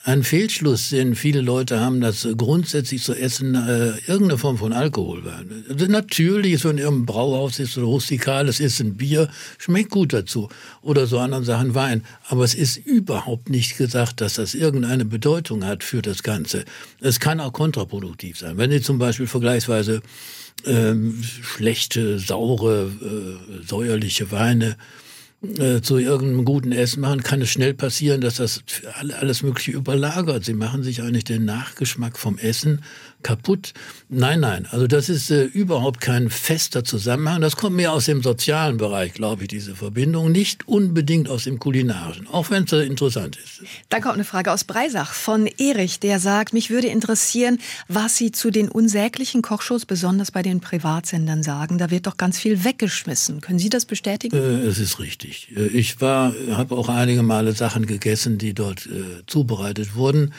[0.02, 5.22] ein Fehlschluss, denn viele Leute haben das grundsätzlich zu essen, äh, irgendeine Form von Alkohol.
[5.68, 10.14] Also natürlich, so in ihrem Brauhaus ist so rustikal, es ist ein Bier, schmeckt gut
[10.14, 10.48] dazu.
[10.80, 12.04] Oder so anderen Sachen Wein.
[12.28, 16.64] Aber es ist überhaupt nicht gesagt, dass das irgendeine Bedeutung hat für das Ganze.
[17.00, 18.56] Es kann auch kontraproduktiv sein.
[18.56, 20.00] Wenn Sie zum Beispiel vergleichsweise
[20.64, 24.76] ähm, schlechte, saure, äh, säuerliche Weine
[25.42, 28.62] äh, zu irgendeinem guten Essen machen, kann es schnell passieren, dass das
[29.18, 30.44] alles Mögliche überlagert.
[30.44, 32.82] Sie machen sich eigentlich den Nachgeschmack vom Essen
[33.22, 33.72] kaputt.
[34.08, 37.40] Nein, nein, also das ist äh, überhaupt kein fester Zusammenhang.
[37.40, 41.58] Das kommt mehr aus dem sozialen Bereich, glaube ich, diese Verbindung, nicht unbedingt aus dem
[41.58, 43.62] kulinarischen, auch wenn es äh, interessant ist.
[43.88, 48.32] Dann kommt eine Frage aus Breisach von Erich, der sagt, mich würde interessieren, was Sie
[48.32, 51.78] zu den unsäglichen Kochshows, besonders bei den Privatsendern, sagen.
[51.78, 53.40] Da wird doch ganz viel weggeschmissen.
[53.40, 54.36] Können Sie das bestätigen?
[54.36, 55.29] Äh, es ist richtig.
[55.56, 60.32] Äh, ich war, habe auch einige Male Sachen gegessen, die dort äh, zubereitet wurden.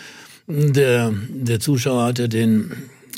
[0.47, 2.71] Der, der Zuschauer hatte den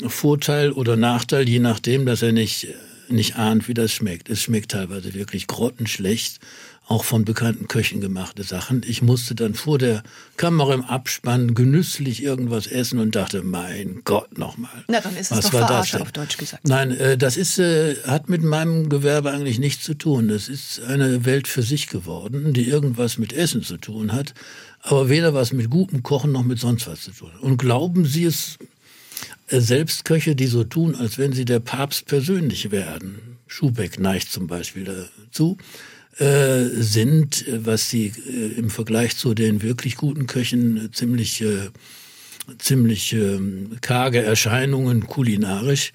[0.06, 2.68] Vorteil oder Nachteil, je nachdem, dass er nicht,
[3.08, 4.28] nicht ahnt, wie das schmeckt.
[4.28, 6.38] Es schmeckt teilweise wirklich grottenschlecht,
[6.86, 8.82] auch von bekannten Köchen gemachte Sachen.
[8.86, 10.02] Ich musste dann vor der
[10.36, 14.84] Kamera im Abspann genüsslich irgendwas essen und dachte, mein Gott, nochmal.
[14.88, 16.68] Na, dann ist es was doch Verarsche auf Deutsch gesagt.
[16.68, 20.28] Nein, äh, das ist, äh, hat mit meinem Gewerbe eigentlich nichts zu tun.
[20.28, 24.34] Das ist eine Welt für sich geworden, die irgendwas mit Essen zu tun hat
[24.86, 27.30] aber weder was mit gutem Kochen noch mit sonst was zu tun.
[27.40, 28.58] Und glauben Sie es
[29.48, 34.30] äh, selbst Köche, die so tun, als wenn sie der Papst persönlich werden, Schubeck neigt
[34.30, 35.56] zum Beispiel dazu,
[36.18, 41.70] äh, sind, was sie äh, im Vergleich zu den wirklich guten Köchen ziemlich, äh,
[42.58, 43.38] ziemlich äh,
[43.80, 45.92] karge Erscheinungen kulinarisch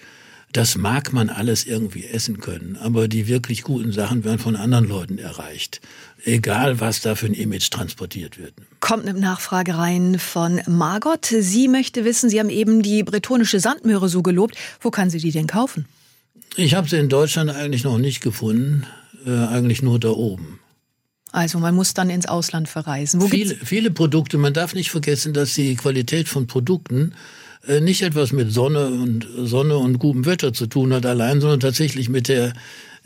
[0.51, 4.87] das mag man alles irgendwie essen können, aber die wirklich guten Sachen werden von anderen
[4.87, 5.79] Leuten erreicht.
[6.25, 8.53] Egal, was da für ein Image transportiert wird.
[8.79, 11.25] Kommt eine Nachfrage rein von Margot.
[11.25, 14.55] Sie möchte wissen, Sie haben eben die bretonische Sandmöhre so gelobt.
[14.81, 15.85] Wo kann sie die denn kaufen?
[16.55, 18.85] Ich habe sie in Deutschland eigentlich noch nicht gefunden,
[19.29, 20.59] äh, eigentlich nur da oben.
[21.31, 23.21] Also man muss dann ins Ausland verreisen.
[23.21, 27.13] Wo viele, viele Produkte, man darf nicht vergessen, dass die Qualität von Produkten
[27.67, 31.59] äh, nicht etwas mit Sonne und Sonne und gutem Wetter zu tun hat allein, sondern
[31.59, 32.53] tatsächlich mit der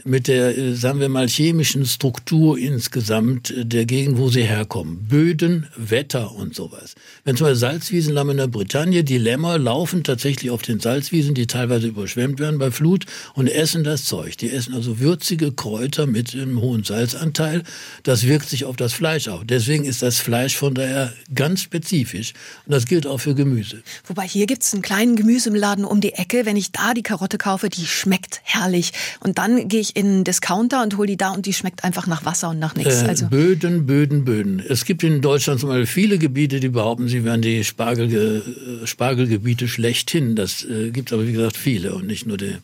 [0.03, 5.07] mit der, äh, sagen wir mal, chemischen Struktur insgesamt äh, der Gegend, wo sie herkommen.
[5.07, 6.95] Böden, Wetter und sowas.
[7.23, 11.47] Wenn zum Beispiel Salzwiesen in der Bretagne, die Lämmer laufen tatsächlich auf den Salzwiesen, die
[11.47, 14.37] teilweise überschwemmt werden bei Flut und essen das Zeug.
[14.37, 17.63] Die essen also würzige Kräuter mit einem hohen Salzanteil.
[18.03, 19.41] Das wirkt sich auf das Fleisch auf.
[19.45, 22.33] Deswegen ist das Fleisch von daher ganz spezifisch.
[22.65, 23.83] Und das gilt auch für Gemüse.
[24.05, 26.45] Wobei hier gibt's einen kleinen Gemüseladen um die Ecke.
[26.45, 28.91] Wenn ich da die Karotte kaufe, die schmeckt herrlich.
[29.19, 32.07] Und dann gehe ich in einen Discounter und hole die da und die schmeckt einfach
[32.07, 33.03] nach Wasser und nach nichts.
[33.03, 34.63] Äh, also Böden, Böden, Böden.
[34.67, 38.43] Es gibt in Deutschland zum Beispiel viele Gebiete, die behaupten, sie wären die Spargel,
[38.83, 40.35] äh, Spargelgebiete schlechthin.
[40.35, 42.57] Das äh, gibt aber, wie gesagt, viele und nicht nur die.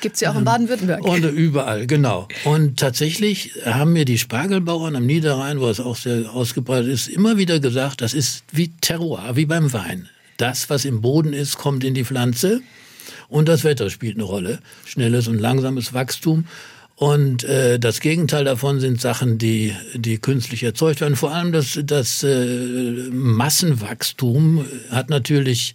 [0.00, 1.04] Gibt es ja auch in Baden-Württemberg.
[1.04, 2.26] Und überall, genau.
[2.44, 7.38] Und tatsächlich haben mir die Spargelbauern am Niederrhein, wo es auch sehr ausgebreitet ist, immer
[7.38, 10.08] wieder gesagt, das ist wie Terroir, wie beim Wein.
[10.38, 12.62] Das, was im Boden ist, kommt in die Pflanze.
[13.32, 14.58] Und das Wetter spielt eine Rolle.
[14.84, 16.44] Schnelles und langsames Wachstum.
[16.96, 21.16] Und äh, das Gegenteil davon sind Sachen, die, die künstlich erzeugt werden.
[21.16, 25.72] Vor allem das, das äh, Massenwachstum hat natürlich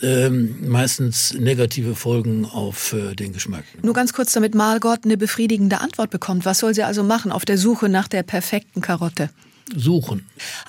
[0.00, 3.64] ähm, meistens negative Folgen auf äh, den Geschmack.
[3.82, 6.46] Nur ganz kurz, damit Margot eine befriedigende Antwort bekommt.
[6.46, 9.28] Was soll sie also machen auf der Suche nach der perfekten Karotte?
[9.74, 10.26] Suchen.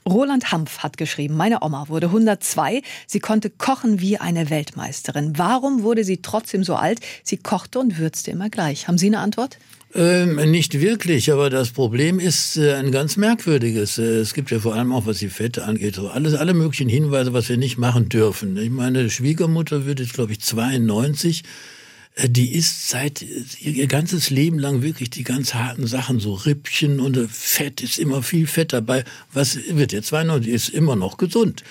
[0.07, 5.33] Roland Hampf hat geschrieben, meine Oma wurde 102, sie konnte kochen wie eine Weltmeisterin.
[5.37, 6.99] Warum wurde sie trotzdem so alt?
[7.23, 8.87] Sie kochte und würzte immer gleich.
[8.87, 9.57] Haben Sie eine Antwort?
[9.95, 13.97] Ähm, nicht wirklich, aber das Problem ist äh, ein ganz merkwürdiges.
[13.97, 16.89] Äh, es gibt ja vor allem auch, was die Fette angeht, so alles, alle möglichen
[16.89, 18.57] Hinweise, was wir nicht machen dürfen.
[18.57, 21.76] Ich meine, Schwiegermutter wird jetzt, glaube ich, 92 äh,
[22.25, 26.99] die isst seit äh, ihr ganzes Leben lang wirklich die ganz harten Sachen, so Rippchen
[26.99, 29.03] und äh, Fett ist immer viel Fett dabei.
[29.33, 30.51] Was wird jetzt 92?
[30.51, 31.63] Ist immer noch gesund.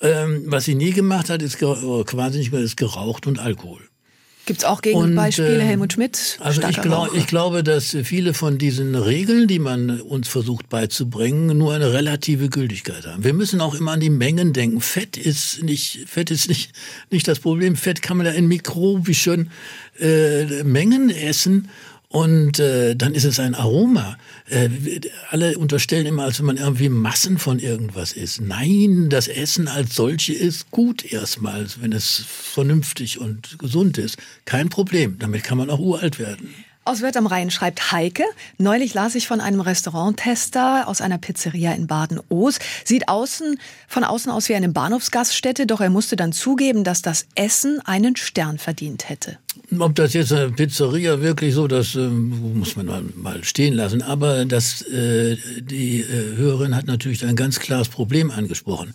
[0.00, 3.89] Ähm, was sie nie gemacht hat, ist quasi nicht mehr, ist geraucht und Alkohol.
[4.46, 6.38] Gibt es auch Gegenbeispiele, und, äh, Helmut Schmidt?
[6.40, 11.56] Also ich, glaub, ich glaube, dass viele von diesen Regeln, die man uns versucht beizubringen,
[11.56, 13.22] nur eine relative Gültigkeit haben.
[13.22, 14.80] Wir müssen auch immer an die Mengen denken.
[14.80, 16.72] Fett ist nicht, Fett ist nicht,
[17.10, 17.76] nicht das Problem.
[17.76, 19.50] Fett kann man ja in mikrobischen
[20.00, 21.68] äh, Mengen essen
[22.12, 24.18] und äh, dann ist es ein Aroma.
[24.48, 24.68] Äh,
[25.28, 28.40] alle unterstellen immer, als wenn man irgendwie Massen von irgendwas isst.
[28.40, 34.18] Nein, das Essen als solche ist gut erstmal, wenn es vernünftig und gesund ist.
[34.44, 35.20] Kein Problem.
[35.20, 36.52] Damit kann man auch uralt werden.
[36.90, 38.24] Aus Wörth am Rhein schreibt Heike.
[38.58, 42.58] Neulich las ich von einem Restauranttester aus einer Pizzeria in Baden-Oos.
[42.84, 47.28] Sieht außen, von außen aus wie eine Bahnhofsgaststätte, doch er musste dann zugeben, dass das
[47.36, 49.38] Essen einen Stern verdient hätte.
[49.78, 54.02] Ob das jetzt eine Pizzeria wirklich so, das äh, muss man mal stehen lassen.
[54.02, 58.94] Aber das, äh, die äh, Hörerin hat natürlich ein ganz klares Problem angesprochen.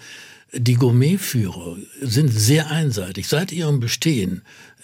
[0.52, 3.30] Die Gourmetführer sind sehr einseitig.
[3.30, 4.42] Seit ihrem Bestehen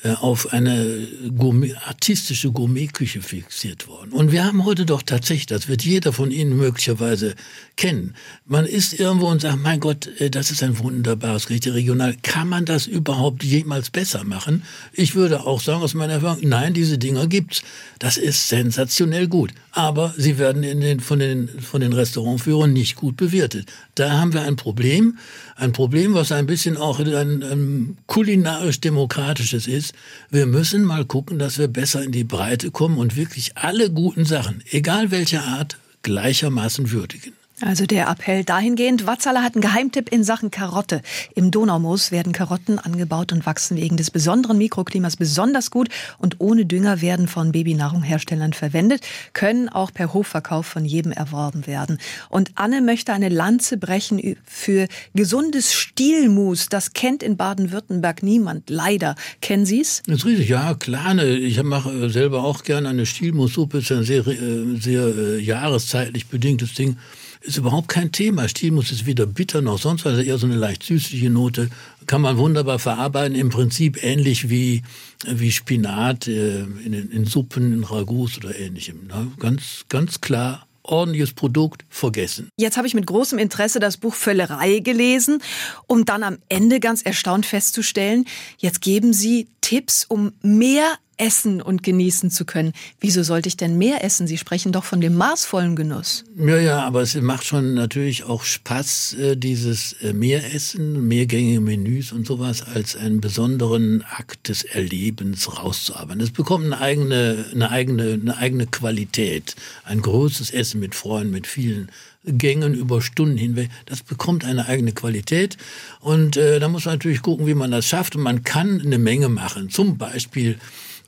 [0.09, 4.11] auf eine Gourmet, artistische Gourmetküche fixiert worden.
[4.11, 7.35] Und wir haben heute doch tatsächlich, das wird jeder von Ihnen möglicherweise
[7.75, 8.15] kennen.
[8.45, 12.15] Man ist irgendwo und sagt, mein Gott, äh, das ist ein wunderbares Gericht regional.
[12.23, 14.63] Kann man das überhaupt jemals besser machen?
[14.93, 17.61] Ich würde auch sagen aus meiner Erfahrung, nein, diese Dinger gibt's.
[17.99, 19.51] Das ist sensationell gut.
[19.71, 23.71] Aber sie werden den, von, den, von den Restaurantführern nicht gut bewertet.
[23.95, 25.17] Da haben wir ein Problem.
[25.55, 29.90] Ein Problem, was ein bisschen auch ein, ein kulinarisch-demokratisches ist.
[30.29, 34.25] Wir müssen mal gucken, dass wir besser in die Breite kommen und wirklich alle guten
[34.25, 37.33] Sachen, egal welcher Art, gleichermaßen würdigen.
[37.61, 41.01] Also der Appell dahingehend, Watzaler hat einen Geheimtipp in Sachen Karotte.
[41.35, 46.65] Im Donaumoos werden Karotten angebaut und wachsen wegen des besonderen Mikroklimas besonders gut und ohne
[46.65, 49.01] Dünger werden von Babynahrungherstellern verwendet,
[49.33, 51.99] können auch per Hofverkauf von jedem erworben werden.
[52.29, 56.67] Und Anne möchte eine Lanze brechen für gesundes Stielmus.
[56.67, 59.15] Das kennt in Baden-Württemberg niemand, leider.
[59.39, 60.01] Kennen Sie es?
[60.07, 61.15] Das ist richtig, ja, klar.
[61.19, 63.77] Ich mache selber auch gerne eine Stielmussuppe.
[63.77, 66.97] Das ist ein sehr, äh, sehr äh, jahreszeitlich bedingtes Ding
[67.41, 68.47] ist überhaupt kein Thema.
[68.47, 71.69] Stilmus ist weder bitter noch sonst was, eher so eine leicht süßliche Note.
[72.07, 74.83] Kann man wunderbar verarbeiten, im Prinzip ähnlich wie,
[75.25, 79.07] wie Spinat äh, in, in Suppen, in Ragouts oder ähnlichem.
[79.07, 79.31] Ne?
[79.39, 82.49] Ganz, ganz klar ordentliches Produkt vergessen.
[82.57, 85.41] Jetzt habe ich mit großem Interesse das Buch Völlerei gelesen,
[85.87, 88.25] um dann am Ende ganz erstaunt festzustellen,
[88.57, 92.73] jetzt geben Sie Tipps, um mehr essen und genießen zu können.
[92.99, 94.25] Wieso sollte ich denn mehr essen?
[94.25, 96.23] Sie sprechen doch von dem maßvollen Genuss.
[96.35, 102.11] Ja, ja, aber es macht schon natürlich auch Spaß, äh, dieses äh, Mehressen, mehrgängige Menüs
[102.11, 106.21] und sowas als einen besonderen Akt des Erlebens rauszuarbeiten.
[106.21, 109.55] Es bekommt eine eigene, eine eigene, eine eigene Qualität.
[109.83, 111.91] Ein großes Essen mit Freunden, mit vielen
[112.25, 113.69] Gängen über Stunden hinweg.
[113.85, 115.57] Das bekommt eine eigene Qualität.
[115.99, 118.15] Und äh, da muss man natürlich gucken, wie man das schafft.
[118.15, 119.69] Und man kann eine Menge machen.
[119.69, 120.57] Zum Beispiel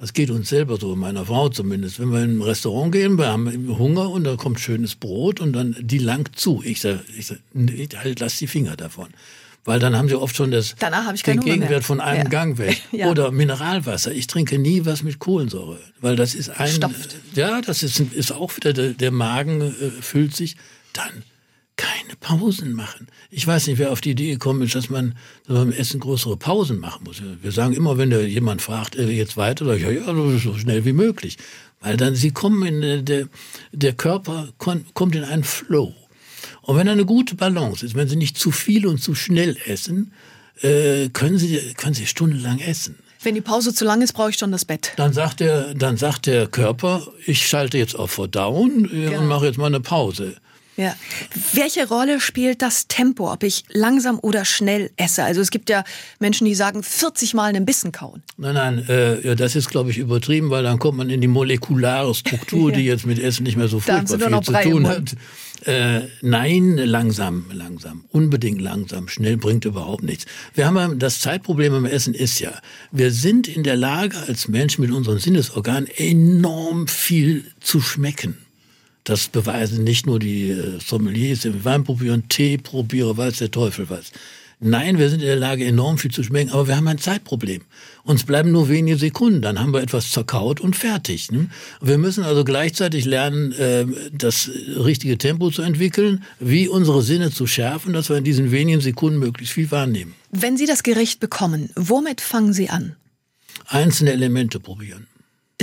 [0.04, 1.98] Das geht uns selber so, meiner Frau zumindest.
[1.98, 5.54] Wenn wir in ein Restaurant gehen, wir haben Hunger und da kommt schönes Brot und
[5.54, 6.62] dann die langt zu.
[6.62, 7.38] Ich sage, ich sag,
[8.04, 9.08] halt, lass die Finger davon.
[9.64, 10.76] Weil dann haben sie oft schon das,
[11.26, 12.30] den Gegenwert von einem ja.
[12.30, 12.82] Gang weg.
[12.92, 13.08] ja.
[13.08, 14.12] Oder Mineralwasser.
[14.12, 15.80] Ich trinke nie was mit Kohlensäure.
[16.02, 16.68] Weil das ist ein.
[16.68, 17.16] Stopft.
[17.36, 20.58] Ja, das ist, ist auch wieder, der, der Magen äh, füllt sich.
[20.92, 21.24] Dann
[21.76, 23.08] keine Pausen machen.
[23.30, 25.16] Ich weiß nicht, wer auf die Idee gekommen ist, dass man
[25.48, 27.22] beim Essen größere Pausen machen muss.
[27.42, 30.86] Wir sagen immer, wenn jemand fragt, äh, jetzt weiter, sage ich, ja, ja, so schnell
[30.86, 31.38] wie möglich.
[31.82, 33.28] Weil dann, sie kommen in, äh, der,
[33.72, 35.94] der Körper kommt in einen Flow.
[36.62, 40.14] Und wenn eine gute Balance ist, wenn sie nicht zu viel und zu schnell essen,
[40.62, 43.00] äh, können sie, können sie stundenlang essen.
[43.22, 44.94] Wenn die Pause zu lang ist, brauche ich schon das Bett.
[44.98, 49.20] Dann sagt der, dann sagt der Körper, ich schalte jetzt auf Verdauen genau.
[49.20, 50.36] und mache jetzt mal eine Pause.
[50.76, 50.96] Ja.
[51.54, 55.24] Welche Rolle spielt das Tempo, ob ich langsam oder schnell esse?
[55.24, 55.84] Also es gibt ja
[56.20, 58.24] Menschen, die sagen 40 Mal einen Bissen kauen.
[58.38, 61.28] Nein, nein, äh, ja, das ist, glaube ich, übertrieben, weil dann kommt man in die
[61.28, 62.78] molekulare Struktur, ja.
[62.78, 65.16] die jetzt mit Essen nicht mehr so furchtbar viel zu tun hat.
[65.66, 69.08] Äh, nein, langsam, langsam, unbedingt langsam.
[69.08, 70.26] Schnell bringt überhaupt nichts.
[70.54, 72.52] Wir haben das Zeitproblem beim Essen ist ja,
[72.92, 78.38] wir sind in der Lage als Mensch mit unseren Sinnesorganen enorm viel zu schmecken.
[79.04, 83.90] Das beweisen nicht nur die äh, Sommeliers, die Wein probieren, Tee probieren, weiß der Teufel
[83.90, 84.12] was.
[84.66, 87.64] Nein, wir sind in der Lage, enorm viel zu schmecken, aber wir haben ein Zeitproblem.
[88.04, 91.32] Uns bleiben nur wenige Sekunden, dann haben wir etwas zerkaut und fertig.
[91.34, 91.50] Ne?
[91.82, 97.46] Wir müssen also gleichzeitig lernen, äh, das richtige Tempo zu entwickeln, wie unsere Sinne zu
[97.46, 100.14] schärfen, dass wir in diesen wenigen Sekunden möglichst viel wahrnehmen.
[100.32, 102.96] Wenn Sie das Gericht bekommen, womit fangen Sie an?
[103.68, 105.08] Einzelne Elemente probieren.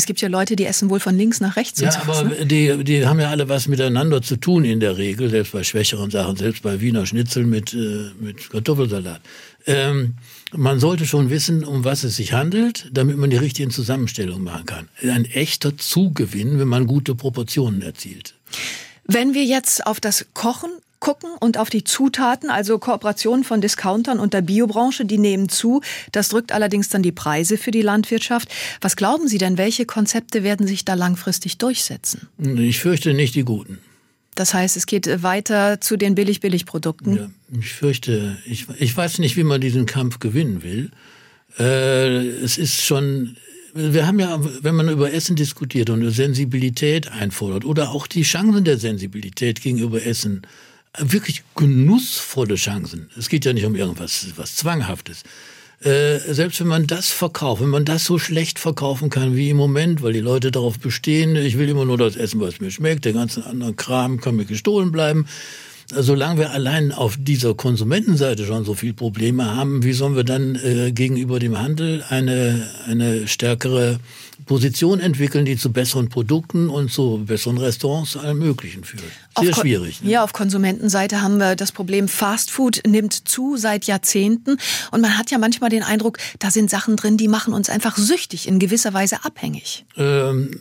[0.00, 1.78] Es gibt ja Leute, die essen wohl von links nach rechts.
[1.78, 2.46] Ja, aber ne?
[2.46, 6.10] die, die haben ja alle was miteinander zu tun in der Regel, selbst bei schwächeren
[6.10, 9.20] Sachen, selbst bei Wiener Schnitzel mit, äh, mit Kartoffelsalat.
[9.66, 10.14] Ähm,
[10.56, 14.64] man sollte schon wissen, um was es sich handelt, damit man die richtigen Zusammenstellungen machen
[14.64, 14.88] kann.
[15.02, 18.32] Ein echter Zugewinn, wenn man gute Proportionen erzielt.
[19.04, 24.20] Wenn wir jetzt auf das Kochen gucken und auf die Zutaten, also Kooperationen von Discountern
[24.20, 25.80] und der Biobranche, die nehmen zu.
[26.12, 28.48] Das drückt allerdings dann die Preise für die Landwirtschaft.
[28.80, 32.28] Was glauben Sie denn, welche Konzepte werden sich da langfristig durchsetzen?
[32.38, 33.78] Ich fürchte nicht die guten.
[34.34, 37.16] Das heißt, es geht weiter zu den Billig-Billig-Produkten?
[37.16, 40.90] Ja, ich fürchte, ich, ich weiß nicht, wie man diesen Kampf gewinnen will.
[41.58, 43.36] Äh, es ist schon,
[43.74, 48.64] wir haben ja, wenn man über Essen diskutiert und Sensibilität einfordert oder auch die Chancen
[48.64, 50.42] der Sensibilität gegenüber Essen
[50.98, 53.10] wirklich genussvolle Chancen.
[53.16, 55.22] Es geht ja nicht um irgendwas was Zwanghaftes.
[55.82, 59.56] Äh, selbst wenn man das verkauft, wenn man das so schlecht verkaufen kann wie im
[59.56, 63.06] Moment, weil die Leute darauf bestehen, ich will immer nur das essen, was mir schmeckt,
[63.06, 65.26] der ganze andere Kram kann mir gestohlen bleiben.
[65.86, 70.54] Solange wir allein auf dieser Konsumentenseite schon so viel Probleme haben, wie sollen wir dann
[70.56, 73.98] äh, gegenüber dem Handel eine, eine stärkere
[74.46, 79.02] Position entwickeln, die zu besseren Produkten und zu besseren Restaurants, allem Möglichen führt.
[79.38, 80.02] Sehr auf schwierig.
[80.02, 80.08] Ne?
[80.08, 84.56] Hier auf Konsumentenseite haben wir das Problem, Fast Food nimmt zu seit Jahrzehnten.
[84.90, 87.96] Und man hat ja manchmal den Eindruck, da sind Sachen drin, die machen uns einfach
[87.96, 89.84] süchtig, in gewisser Weise abhängig.
[89.96, 90.60] Ähm,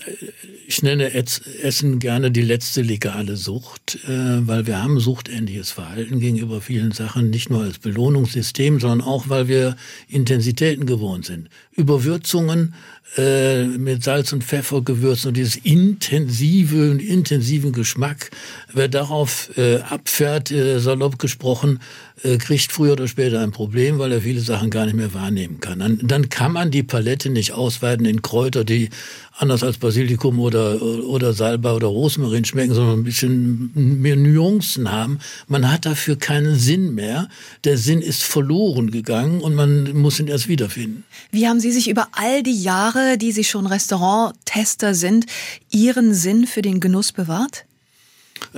[0.68, 6.62] ich nenne Essen gerne die letzte legale Sucht, äh, weil wir haben suchtähnliches Verhalten gegenüber
[6.62, 9.76] vielen Sachen, nicht nur als Belohnungssystem, sondern auch, weil wir
[10.08, 11.50] Intensitäten gewohnt sind.
[11.76, 12.74] Überwürzungen
[13.18, 18.32] äh, mit Salz und Pfeffer gewürzt und dieses intensive und intensiven Geschmack,
[18.74, 21.80] wer darauf äh, abfährt, äh, salopp gesprochen,
[22.24, 25.60] äh, kriegt früher oder später ein Problem, weil er viele Sachen gar nicht mehr wahrnehmen
[25.60, 25.80] kann.
[25.80, 28.90] Dann, dann kann man die Palette nicht ausweiten in Kräuter, die
[29.38, 35.20] anders als Basilikum oder, oder Salbei oder Rosmarin schmecken, sondern ein bisschen mehr Nuancen haben.
[35.48, 37.30] Man hat dafür keinen Sinn mehr.
[37.64, 41.06] Der Sinn ist verloren gegangen und man muss ihn erst wiederfinden.
[41.32, 45.26] Wie haben Sie sich über all die Jahre, die Sie schon Restauranttester sind,
[45.72, 47.66] Ihren Sinn für den Genuss bewahrt?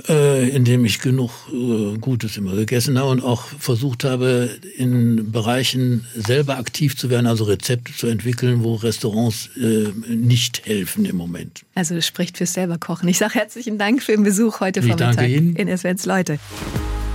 [0.08, 6.06] Äh, indem ich genug äh, Gutes immer gegessen habe und auch versucht habe, in Bereichen
[6.14, 11.64] selber aktiv zu werden, also Rezepte zu entwickeln, wo Restaurants äh, nicht helfen im Moment.
[11.74, 13.08] Also das spricht fürs selber Kochen.
[13.08, 15.56] Ich sage herzlichen Dank für den Besuch heute ich Vormittag danke Ihnen.
[15.56, 16.38] in SWRs Leute.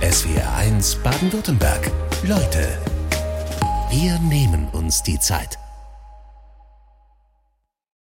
[0.00, 1.90] SWR 1 Baden-Württemberg.
[2.26, 2.68] Leute,
[3.90, 5.58] wir nehmen uns die Zeit.